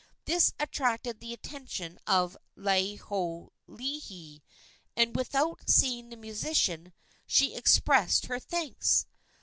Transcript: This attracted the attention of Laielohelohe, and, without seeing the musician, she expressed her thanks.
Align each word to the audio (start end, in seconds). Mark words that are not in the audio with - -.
This 0.25 0.51
attracted 0.59 1.19
the 1.19 1.31
attention 1.31 1.99
of 2.07 2.35
Laielohelohe, 2.57 4.41
and, 4.95 5.15
without 5.15 5.69
seeing 5.69 6.09
the 6.09 6.15
musician, 6.17 6.91
she 7.27 7.53
expressed 7.53 8.25
her 8.25 8.39
thanks. 8.39 9.05